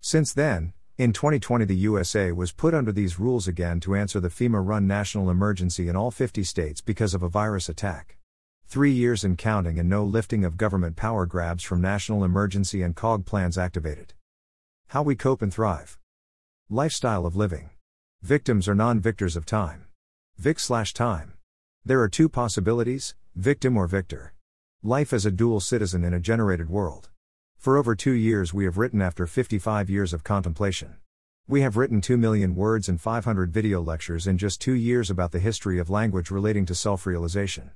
Since 0.00 0.32
then, 0.32 0.72
in 0.96 1.12
2020, 1.12 1.64
the 1.64 1.74
USA 1.74 2.30
was 2.30 2.52
put 2.52 2.74
under 2.74 2.92
these 2.92 3.18
rules 3.18 3.48
again 3.48 3.80
to 3.80 3.96
answer 3.96 4.20
the 4.20 4.28
FEMA 4.28 4.64
run 4.64 4.86
national 4.86 5.30
emergency 5.30 5.88
in 5.88 5.96
all 5.96 6.12
50 6.12 6.44
states 6.44 6.80
because 6.80 7.12
of 7.12 7.24
a 7.24 7.28
virus 7.28 7.68
attack. 7.68 8.18
Three 8.70 8.92
years 8.92 9.24
and 9.24 9.36
counting, 9.36 9.80
and 9.80 9.88
no 9.88 10.04
lifting 10.04 10.44
of 10.44 10.56
government 10.56 10.94
power 10.94 11.26
grabs 11.26 11.64
from 11.64 11.80
national 11.80 12.22
emergency 12.22 12.82
and 12.82 12.94
COG 12.94 13.26
plans 13.26 13.58
activated. 13.58 14.12
How 14.90 15.02
we 15.02 15.16
cope 15.16 15.42
and 15.42 15.52
thrive. 15.52 15.98
Lifestyle 16.68 17.26
of 17.26 17.34
living. 17.34 17.70
Victims 18.22 18.68
are 18.68 18.74
non 18.76 19.00
victors 19.00 19.34
of 19.34 19.44
time. 19.44 19.86
Vic 20.38 20.60
slash 20.60 20.94
time. 20.94 21.32
There 21.84 22.00
are 22.00 22.08
two 22.08 22.28
possibilities 22.28 23.16
victim 23.34 23.76
or 23.76 23.88
victor. 23.88 24.34
Life 24.84 25.12
as 25.12 25.26
a 25.26 25.32
dual 25.32 25.58
citizen 25.58 26.04
in 26.04 26.14
a 26.14 26.20
generated 26.20 26.70
world. 26.70 27.08
For 27.58 27.76
over 27.76 27.96
two 27.96 28.12
years, 28.12 28.54
we 28.54 28.66
have 28.66 28.78
written 28.78 29.02
after 29.02 29.26
55 29.26 29.90
years 29.90 30.12
of 30.12 30.22
contemplation. 30.22 30.98
We 31.48 31.62
have 31.62 31.76
written 31.76 32.00
2 32.00 32.16
million 32.16 32.54
words 32.54 32.88
and 32.88 33.00
500 33.00 33.52
video 33.52 33.82
lectures 33.82 34.28
in 34.28 34.38
just 34.38 34.60
two 34.60 34.74
years 34.74 35.10
about 35.10 35.32
the 35.32 35.40
history 35.40 35.80
of 35.80 35.90
language 35.90 36.30
relating 36.30 36.66
to 36.66 36.74
self 36.76 37.04
realization. 37.04 37.72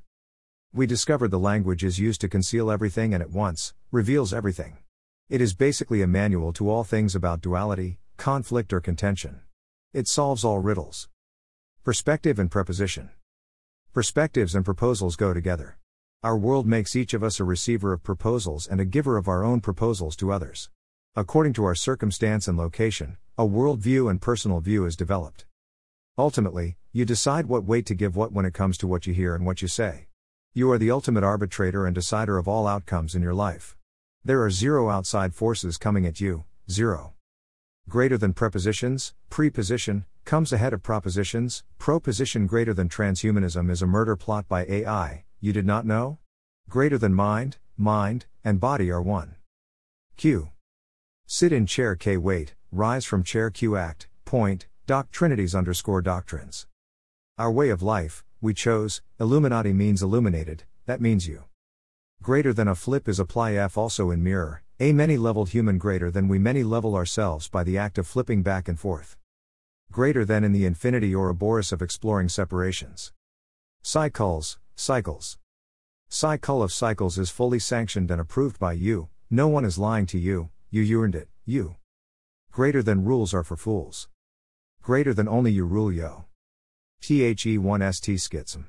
We 0.76 0.88
discovered 0.88 1.31
the 1.31 1.38
language 1.38 1.85
is 1.85 2.00
used 2.00 2.21
to 2.23 2.28
conceal 2.28 2.69
everything 2.69 3.14
and 3.14 3.23
at 3.23 3.31
once, 3.31 3.75
reveals 3.93 4.35
everything. 4.35 4.78
It 5.31 5.40
is 5.40 5.54
basically 5.54 6.02
a 6.02 6.09
manual 6.09 6.52
to 6.54 6.69
all 6.69 6.83
things 6.83 7.14
about 7.14 7.40
duality, 7.40 8.00
conflict, 8.16 8.73
or 8.73 8.81
contention. 8.81 9.43
It 9.93 10.09
solves 10.09 10.43
all 10.43 10.59
riddles. 10.59 11.09
Perspective 11.85 12.40
and 12.40 12.50
preposition. 12.50 13.11
Perspectives 13.93 14.57
and 14.57 14.64
proposals 14.64 15.14
go 15.14 15.33
together. 15.33 15.78
Our 16.25 16.37
world 16.37 16.66
makes 16.66 16.97
each 16.97 17.14
of 17.14 17.23
us 17.23 17.38
a 17.38 17.45
receiver 17.45 17.93
of 17.93 18.02
proposals 18.02 18.66
and 18.66 18.81
a 18.81 18.85
giver 18.85 19.16
of 19.16 19.28
our 19.28 19.45
own 19.45 19.61
proposals 19.61 20.16
to 20.16 20.33
others. 20.33 20.71
According 21.14 21.52
to 21.52 21.64
our 21.66 21.76
circumstance 21.76 22.49
and 22.49 22.59
location, 22.59 23.16
a 23.38 23.47
worldview 23.47 24.11
and 24.11 24.21
personal 24.21 24.59
view 24.59 24.87
is 24.87 24.97
developed. 24.97 25.47
Ultimately, 26.19 26.78
you 26.90 27.04
decide 27.04 27.47
what 27.47 27.62
weight 27.62 27.87
to 27.87 27.95
give 27.95 28.16
what 28.16 28.33
when 28.33 28.45
it 28.45 28.54
comes 28.54 28.76
to 28.78 28.88
what 28.88 29.07
you 29.07 29.14
hear 29.14 29.37
and 29.37 29.47
what 29.47 29.62
you 29.62 29.69
say. 29.69 30.09
You 30.56 30.70
are 30.70 30.78
the 30.78 30.92
ultimate 30.92 31.25
arbitrator 31.25 31.84
and 31.84 31.92
decider 31.92 32.38
of 32.38 32.46
all 32.46 32.68
outcomes 32.68 33.16
in 33.16 33.23
your 33.23 33.34
life. 33.34 33.76
There 34.25 34.40
are 34.44 34.50
zero 34.50 34.88
outside 34.88 35.34
forces 35.34 35.76
coming 35.76 36.06
at 36.06 36.20
you, 36.20 36.44
zero. 36.70 37.14
Greater 37.88 38.16
than 38.16 38.34
prepositions, 38.34 39.14
preposition, 39.30 40.04
comes 40.25 40.52
ahead 40.52 40.73
of 40.73 40.80
propositions, 40.80 41.64
proposition 41.78 42.46
greater 42.46 42.73
than 42.73 42.88
transhumanism 42.88 43.68
is 43.68 43.82
a 43.82 43.87
murder 43.88 44.14
plot 44.14 44.46
by 44.46 44.64
AI, 44.66 45.25
you 45.40 45.52
did 45.52 45.66
not 45.66 45.87
know? 45.87 46.18
Greater 46.68 46.99
than 46.99 47.14
mind, 47.14 47.56
mind, 47.76 48.26
and 48.44 48.61
body 48.61 48.92
are 48.92 49.02
one. 49.02 49.34
Q. 50.16 50.50
Sit 51.26 51.52
in 51.52 51.66
chair 51.66 51.96
K 51.96 52.16
wait, 52.16 52.54
rise 52.70 53.04
from 53.04 53.25
chair 53.25 53.50
Q 53.50 53.76
act, 53.76 54.06
point, 54.25 54.68
doc 54.87 55.11
trinities 55.11 55.52
underscore 55.52 56.00
doctrines. 56.00 56.68
Our 57.38 57.50
way 57.50 57.70
of 57.70 57.82
life, 57.82 58.23
we 58.44 58.52
chose, 58.52 59.00
Illuminati 59.18 59.72
means 59.72 60.02
illuminated, 60.02 60.64
that 60.84 61.00
means 61.00 61.26
you. 61.26 61.44
Greater 62.22 62.52
than 62.52 62.68
a 62.68 62.74
flip 62.74 63.08
is 63.08 63.18
apply 63.18 63.54
F 63.54 63.78
also 63.78 64.10
in 64.10 64.22
mirror, 64.22 64.62
a 64.78 64.92
many 64.92 65.16
leveled 65.16 65.48
human 65.48 65.78
greater 65.78 66.10
than 66.10 66.28
we 66.28 66.38
many 66.38 66.62
level 66.62 66.94
ourselves 66.94 67.48
by 67.48 67.64
the 67.64 67.78
act 67.78 67.96
of 67.96 68.06
flipping 68.06 68.42
back 68.42 68.68
and 68.68 68.78
forth. 68.78 69.16
Greater 69.90 70.26
than 70.26 70.44
in 70.44 70.52
the 70.52 70.66
infinity 70.66 71.14
or 71.14 71.28
Ouroboros 71.28 71.72
of 71.72 71.80
exploring 71.80 72.28
separations. 72.28 73.14
Cycles, 73.82 74.58
cycles. 74.76 75.38
Cycle 76.10 76.62
of 76.62 76.70
cycles 76.70 77.18
is 77.18 77.30
fully 77.30 77.58
sanctioned 77.58 78.10
and 78.10 78.20
approved 78.20 78.58
by 78.58 78.74
you, 78.74 79.08
no 79.30 79.48
one 79.48 79.64
is 79.64 79.78
lying 79.78 80.04
to 80.04 80.18
you, 80.18 80.50
you 80.70 81.02
earned 81.02 81.14
it, 81.14 81.28
you. 81.46 81.76
Greater 82.52 82.82
than 82.82 83.06
rules 83.06 83.32
are 83.32 83.42
for 83.42 83.56
fools. 83.56 84.08
Greater 84.82 85.14
than 85.14 85.28
only 85.28 85.50
you 85.50 85.64
rule 85.64 85.90
yo. 85.90 86.26
THE1ST 87.04 88.18
Schism. 88.18 88.68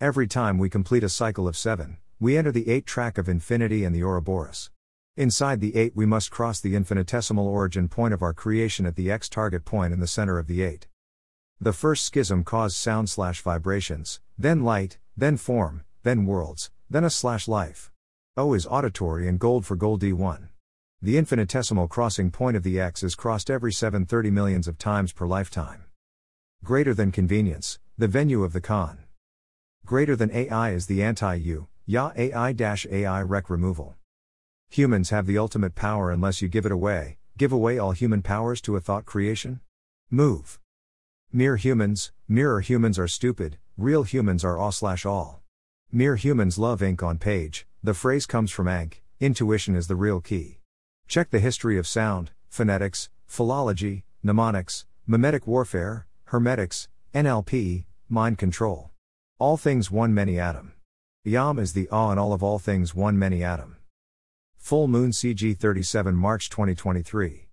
Every 0.00 0.26
time 0.26 0.58
we 0.58 0.68
complete 0.68 1.04
a 1.04 1.08
cycle 1.08 1.46
of 1.46 1.56
seven, 1.56 1.98
we 2.18 2.36
enter 2.36 2.50
the 2.50 2.68
eight 2.68 2.86
track 2.86 3.18
of 3.18 3.28
infinity 3.28 3.84
and 3.84 3.94
the 3.94 4.02
Ouroboros. 4.02 4.72
Inside 5.16 5.60
the 5.60 5.76
8 5.76 5.94
we 5.94 6.04
must 6.04 6.32
cross 6.32 6.60
the 6.60 6.74
infinitesimal 6.74 7.46
origin 7.46 7.88
point 7.88 8.14
of 8.14 8.20
our 8.20 8.32
creation 8.32 8.84
at 8.84 8.96
the 8.96 9.12
x 9.12 9.28
target 9.28 9.64
point 9.64 9.92
in 9.92 10.00
the 10.00 10.08
center 10.08 10.40
of 10.40 10.48
the 10.48 10.60
8. 10.62 10.88
The 11.60 11.72
first 11.72 12.04
schism 12.04 12.42
caused 12.42 12.74
sound 12.74 13.08
slash 13.08 13.40
vibrations, 13.42 14.20
then 14.36 14.64
light, 14.64 14.98
then 15.16 15.36
form, 15.36 15.84
then 16.02 16.26
worlds, 16.26 16.72
then 16.90 17.04
a 17.04 17.10
slash 17.10 17.46
life. 17.46 17.92
O 18.36 18.54
is 18.54 18.66
auditory 18.66 19.28
and 19.28 19.38
gold 19.38 19.64
for 19.64 19.76
gold 19.76 20.02
D1. 20.02 20.48
The 21.00 21.16
infinitesimal 21.16 21.86
crossing 21.86 22.32
point 22.32 22.56
of 22.56 22.64
the 22.64 22.80
x 22.80 23.04
is 23.04 23.14
crossed 23.14 23.50
every 23.50 23.72
730 23.72 24.32
millions 24.32 24.66
of 24.66 24.78
times 24.78 25.12
per 25.12 25.28
lifetime. 25.28 25.84
Greater 26.64 26.94
than 26.94 27.10
convenience, 27.10 27.80
the 27.98 28.06
venue 28.06 28.44
of 28.44 28.52
the 28.52 28.60
con. 28.60 28.98
Greater 29.84 30.14
than 30.14 30.30
AI 30.30 30.70
is 30.70 30.86
the 30.86 31.02
anti-U, 31.02 31.66
Ya 31.86 32.12
AI 32.16 32.54
AI 32.88 33.22
rec 33.22 33.50
removal. 33.50 33.96
Humans 34.70 35.10
have 35.10 35.26
the 35.26 35.38
ultimate 35.38 35.74
power 35.74 36.12
unless 36.12 36.40
you 36.40 36.46
give 36.46 36.64
it 36.64 36.70
away, 36.70 37.18
give 37.36 37.50
away 37.50 37.78
all 37.78 37.90
human 37.90 38.22
powers 38.22 38.60
to 38.60 38.76
a 38.76 38.80
thought 38.80 39.04
creation? 39.04 39.58
Move. 40.08 40.60
Mere 41.32 41.56
humans, 41.56 42.12
mirror 42.28 42.60
humans 42.60 42.96
are 42.96 43.08
stupid, 43.08 43.58
real 43.76 44.04
humans 44.04 44.44
are 44.44 44.56
all 44.56 44.70
slash 44.70 45.04
all. 45.04 45.42
Mere 45.90 46.14
humans 46.14 46.58
love 46.58 46.80
ink 46.80 47.02
on 47.02 47.18
page, 47.18 47.66
the 47.82 47.92
phrase 47.92 48.24
comes 48.24 48.52
from 48.52 48.68
Ankh, 48.68 49.02
intuition 49.18 49.74
is 49.74 49.88
the 49.88 49.96
real 49.96 50.20
key. 50.20 50.60
Check 51.08 51.30
the 51.30 51.40
history 51.40 51.76
of 51.76 51.88
sound, 51.88 52.30
phonetics, 52.48 53.10
philology, 53.26 54.04
mnemonics, 54.22 54.86
mimetic 55.08 55.48
warfare, 55.48 56.06
hermetics, 56.32 56.88
NLP, 57.12 57.84
mind 58.08 58.38
control. 58.38 58.88
All 59.38 59.58
things 59.58 59.90
one 59.90 60.14
many 60.14 60.40
atom. 60.40 60.72
Yam 61.24 61.58
is 61.58 61.74
the 61.74 61.90
awe 61.90 62.10
and 62.10 62.18
all 62.18 62.32
of 62.32 62.42
all 62.42 62.58
things 62.58 62.94
one 62.94 63.18
many 63.18 63.44
atom. 63.44 63.76
Full 64.56 64.88
Moon 64.88 65.10
CG 65.10 65.54
37 65.54 66.16
March 66.16 66.48
2023. 66.48 67.48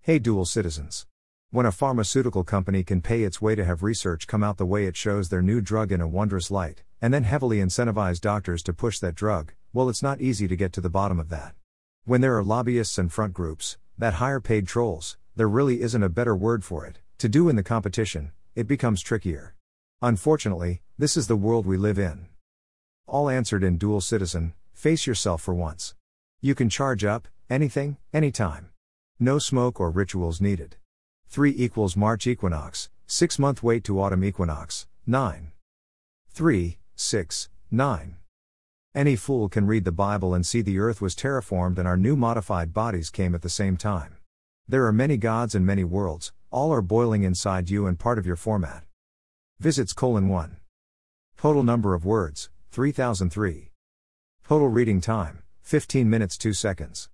Hey 0.00 0.20
dual 0.20 0.44
citizens. 0.44 1.06
When 1.50 1.66
a 1.66 1.72
pharmaceutical 1.72 2.44
company 2.44 2.84
can 2.84 3.02
pay 3.02 3.24
its 3.24 3.42
way 3.42 3.56
to 3.56 3.64
have 3.64 3.82
research 3.82 4.28
come 4.28 4.44
out 4.44 4.58
the 4.58 4.64
way 4.64 4.86
it 4.86 4.96
shows 4.96 5.28
their 5.28 5.42
new 5.42 5.60
drug 5.60 5.90
in 5.90 6.00
a 6.00 6.06
wondrous 6.06 6.52
light, 6.52 6.84
and 7.02 7.12
then 7.12 7.24
heavily 7.24 7.58
incentivize 7.58 8.20
doctors 8.20 8.62
to 8.62 8.72
push 8.72 9.00
that 9.00 9.16
drug, 9.16 9.54
well, 9.72 9.88
it's 9.88 10.04
not 10.04 10.20
easy 10.20 10.46
to 10.46 10.54
get 10.54 10.72
to 10.74 10.80
the 10.80 10.88
bottom 10.88 11.18
of 11.18 11.30
that. 11.30 11.56
When 12.04 12.20
there 12.20 12.38
are 12.38 12.44
lobbyists 12.44 12.96
and 12.96 13.12
front 13.12 13.32
groups, 13.34 13.76
that 13.98 14.14
hire 14.14 14.40
paid 14.40 14.68
trolls, 14.68 15.18
there 15.34 15.48
really 15.48 15.80
isn't 15.80 16.02
a 16.04 16.08
better 16.08 16.36
word 16.36 16.64
for 16.64 16.86
it, 16.86 17.00
to 17.18 17.28
do 17.28 17.48
in 17.48 17.56
the 17.56 17.62
competition, 17.62 18.32
it 18.54 18.66
becomes 18.66 19.02
trickier. 19.02 19.54
Unfortunately, 20.02 20.82
this 20.98 21.16
is 21.16 21.26
the 21.26 21.36
world 21.36 21.66
we 21.66 21.76
live 21.76 21.98
in. 21.98 22.26
All 23.06 23.28
answered 23.28 23.62
in 23.62 23.78
Dual 23.78 24.00
Citizen, 24.00 24.54
face 24.72 25.06
yourself 25.06 25.42
for 25.42 25.54
once. 25.54 25.94
You 26.40 26.54
can 26.54 26.68
charge 26.68 27.04
up, 27.04 27.28
anything, 27.48 27.96
anytime. 28.12 28.70
No 29.18 29.38
smoke 29.38 29.80
or 29.80 29.90
rituals 29.90 30.40
needed. 30.40 30.76
3 31.28 31.54
equals 31.56 31.96
March 31.96 32.26
equinox, 32.26 32.90
6 33.06 33.38
month 33.38 33.62
wait 33.62 33.84
to 33.84 34.00
autumn 34.00 34.24
equinox, 34.24 34.86
9. 35.06 35.52
3, 36.30 36.78
6, 36.96 37.48
9. 37.70 38.16
Any 38.94 39.16
fool 39.16 39.48
can 39.48 39.66
read 39.66 39.84
the 39.84 39.92
Bible 39.92 40.34
and 40.34 40.46
see 40.46 40.62
the 40.62 40.78
earth 40.78 41.00
was 41.00 41.14
terraformed 41.14 41.78
and 41.78 41.88
our 41.88 41.96
new 41.96 42.14
modified 42.16 42.72
bodies 42.72 43.10
came 43.10 43.34
at 43.34 43.42
the 43.42 43.48
same 43.48 43.76
time. 43.76 44.16
There 44.68 44.86
are 44.86 44.92
many 44.92 45.16
gods 45.16 45.54
and 45.54 45.66
many 45.66 45.84
worlds, 45.84 46.32
all 46.54 46.72
are 46.72 46.80
boiling 46.80 47.24
inside 47.24 47.68
you 47.68 47.84
and 47.88 47.98
part 47.98 48.16
of 48.16 48.24
your 48.24 48.36
format. 48.36 48.84
Visits 49.58 49.92
colon 49.92 50.28
1. 50.28 50.56
Total 51.36 51.64
number 51.64 51.94
of 51.94 52.04
words, 52.04 52.48
3003. 52.70 53.72
Total 54.46 54.68
reading 54.68 55.00
time, 55.00 55.42
15 55.62 56.08
minutes 56.08 56.38
2 56.38 56.52
seconds. 56.52 57.08